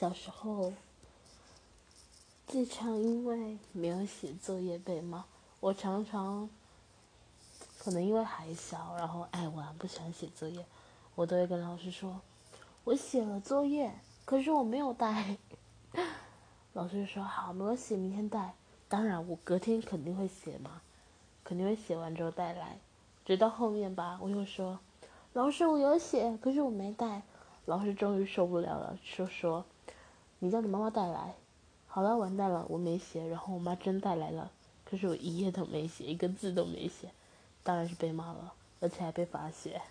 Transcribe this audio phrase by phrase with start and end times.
[0.00, 0.72] 小时候
[2.46, 5.26] 经常因为没有写作业被骂。
[5.60, 6.48] 我常常
[7.78, 10.64] 可能因为还小，然后爱玩，不喜欢写作业，
[11.14, 12.18] 我都会跟老师说
[12.84, 13.92] ：“我写了作业，
[14.24, 15.36] 可是我没有带。
[16.72, 18.54] ”老师说：“好，没关系，明天带。”
[18.88, 20.80] 当然，我隔天肯定会写嘛，
[21.44, 22.78] 肯定会写完之后带来。
[23.26, 24.80] 直到后面吧，我又说
[25.34, 27.20] ：“老师，我有写，可是我没带。”
[27.66, 29.62] 老师终于受不了了，就说
[30.40, 31.36] ：“你叫你妈妈带来。”
[31.86, 34.50] 好了，完蛋了，我没写，然后我妈真带来了，
[34.84, 37.10] 可是我一页都没写，一个字都没写，
[37.62, 39.82] 当然是被骂了，而且还被罚写。